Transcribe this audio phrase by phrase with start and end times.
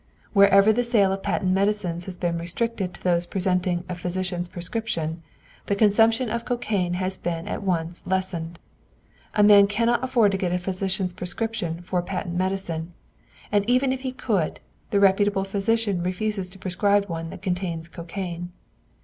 [0.33, 5.21] Wherever the sale of patent medicines has been restricted to those presenting a physician's prescription,
[5.67, 8.57] the consumption of cocaine has at once been lessened.
[9.35, 12.93] A man cannot afford to get a physician's prescription for a patent medicine;
[13.51, 14.59] and even if he could,
[14.89, 18.49] the reputable physician refuses to prescribe one that contains cocaine.